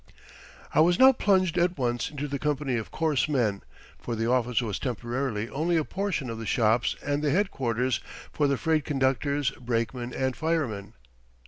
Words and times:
I 0.73 0.79
was 0.79 0.97
now 0.97 1.11
plunged 1.13 1.59
at 1.59 1.77
once 1.77 2.09
into 2.09 2.27
the 2.27 2.39
company 2.39 2.75
of 2.75 2.89
coarse 2.89 3.29
men, 3.29 3.61
for 3.99 4.15
the 4.15 4.27
office 4.27 4.59
was 4.59 4.79
temporarily 4.79 5.47
only 5.49 5.77
a 5.77 5.83
portion 5.85 6.27
of 6.27 6.39
the 6.39 6.47
shops 6.47 6.95
and 7.05 7.21
the 7.21 7.29
headquarters 7.29 7.99
for 8.33 8.47
the 8.47 8.57
freight 8.57 8.83
conductors, 8.83 9.51
brakemen, 9.51 10.11
and 10.11 10.35
firemen. 10.35 10.93